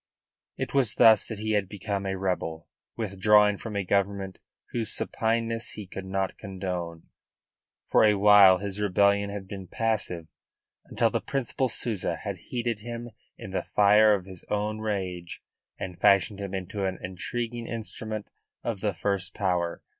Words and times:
It 0.57 0.73
was 0.73 0.95
thus 0.95 1.27
that 1.27 1.37
he 1.37 1.51
had 1.51 1.69
become 1.69 2.07
a 2.07 2.17
rebel, 2.17 2.67
withdrawing 2.97 3.59
from 3.59 3.75
a 3.75 3.83
government 3.83 4.39
whose 4.71 4.89
supineness 4.91 5.73
he 5.73 5.85
could 5.85 6.07
not 6.07 6.39
condone. 6.39 7.09
For 7.85 8.03
a 8.03 8.15
while 8.15 8.57
his 8.57 8.79
rebellion 8.81 9.29
had 9.29 9.47
been 9.47 9.67
passive, 9.67 10.25
until 10.85 11.11
the 11.11 11.21
Principal 11.21 11.69
Souza 11.69 12.15
had 12.15 12.39
heated 12.49 12.79
him 12.79 13.11
in 13.37 13.51
the 13.51 13.61
fire 13.61 14.15
of 14.15 14.25
his 14.25 14.43
own 14.49 14.79
rage 14.79 15.43
and 15.77 16.01
fashioned 16.01 16.41
him 16.41 16.55
into 16.55 16.83
an 16.83 16.97
intriguing 17.03 17.67
instrument 17.67 18.31
of 18.63 18.81
the 18.81 18.95
first 18.95 19.35
power. 19.35 19.83